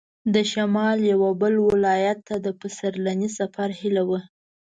[0.33, 4.19] د شمال یوه بل ولایت ته د پسرلني سفر هیله وه.